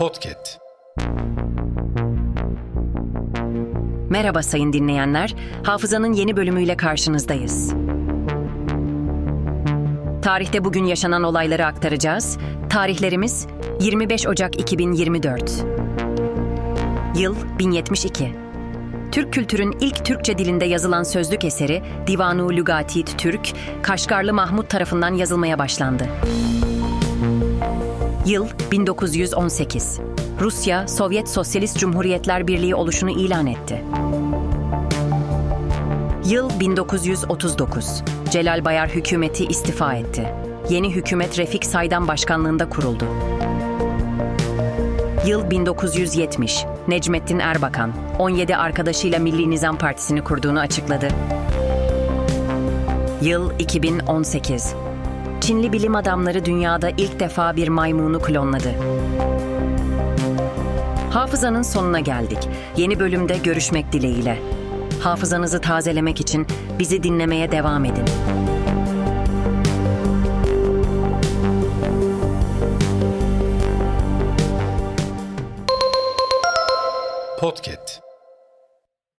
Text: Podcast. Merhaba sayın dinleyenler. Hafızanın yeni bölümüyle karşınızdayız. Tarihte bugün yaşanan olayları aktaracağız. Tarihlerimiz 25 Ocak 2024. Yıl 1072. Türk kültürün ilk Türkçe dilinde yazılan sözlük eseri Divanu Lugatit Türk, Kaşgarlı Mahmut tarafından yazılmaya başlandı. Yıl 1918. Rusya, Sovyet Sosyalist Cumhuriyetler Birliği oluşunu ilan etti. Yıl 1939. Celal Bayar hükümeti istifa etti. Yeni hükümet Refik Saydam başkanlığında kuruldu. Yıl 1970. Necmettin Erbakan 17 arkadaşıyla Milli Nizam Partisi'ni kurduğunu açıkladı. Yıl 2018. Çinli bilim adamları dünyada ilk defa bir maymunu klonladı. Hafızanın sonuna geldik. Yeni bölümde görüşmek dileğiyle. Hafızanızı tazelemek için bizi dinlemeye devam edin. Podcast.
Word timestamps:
Podcast. 0.00 0.58
Merhaba 4.10 4.42
sayın 4.42 4.72
dinleyenler. 4.72 5.34
Hafızanın 5.62 6.12
yeni 6.12 6.36
bölümüyle 6.36 6.76
karşınızdayız. 6.76 7.72
Tarihte 10.22 10.64
bugün 10.64 10.84
yaşanan 10.84 11.22
olayları 11.22 11.66
aktaracağız. 11.66 12.38
Tarihlerimiz 12.70 13.46
25 13.80 14.26
Ocak 14.26 14.60
2024. 14.60 15.64
Yıl 17.16 17.36
1072. 17.58 18.34
Türk 19.12 19.32
kültürün 19.32 19.76
ilk 19.80 20.04
Türkçe 20.04 20.38
dilinde 20.38 20.64
yazılan 20.64 21.02
sözlük 21.02 21.44
eseri 21.44 21.82
Divanu 22.06 22.56
Lugatit 22.56 23.18
Türk, 23.18 23.52
Kaşgarlı 23.82 24.32
Mahmut 24.32 24.70
tarafından 24.70 25.14
yazılmaya 25.14 25.58
başlandı. 25.58 26.08
Yıl 28.26 28.46
1918. 28.70 30.00
Rusya, 30.40 30.88
Sovyet 30.88 31.28
Sosyalist 31.28 31.78
Cumhuriyetler 31.78 32.46
Birliği 32.46 32.74
oluşunu 32.74 33.10
ilan 33.10 33.46
etti. 33.46 33.84
Yıl 36.24 36.60
1939. 36.60 38.02
Celal 38.30 38.64
Bayar 38.64 38.88
hükümeti 38.88 39.44
istifa 39.44 39.94
etti. 39.94 40.34
Yeni 40.70 40.94
hükümet 40.94 41.38
Refik 41.38 41.66
Saydam 41.66 42.08
başkanlığında 42.08 42.68
kuruldu. 42.68 43.04
Yıl 45.26 45.50
1970. 45.50 46.64
Necmettin 46.88 47.38
Erbakan 47.38 47.92
17 48.18 48.56
arkadaşıyla 48.56 49.18
Milli 49.18 49.50
Nizam 49.50 49.78
Partisi'ni 49.78 50.24
kurduğunu 50.24 50.60
açıkladı. 50.60 51.08
Yıl 53.22 53.50
2018. 53.58 54.74
Çinli 55.40 55.72
bilim 55.72 55.94
adamları 55.94 56.44
dünyada 56.44 56.90
ilk 56.90 57.20
defa 57.20 57.56
bir 57.56 57.68
maymunu 57.68 58.20
klonladı. 58.20 58.74
Hafızanın 61.10 61.62
sonuna 61.62 62.00
geldik. 62.00 62.38
Yeni 62.76 63.00
bölümde 63.00 63.38
görüşmek 63.38 63.92
dileğiyle. 63.92 64.38
Hafızanızı 65.02 65.60
tazelemek 65.60 66.20
için 66.20 66.46
bizi 66.78 67.02
dinlemeye 67.02 67.52
devam 67.52 67.84
edin. 67.84 68.04
Podcast. 77.40 78.09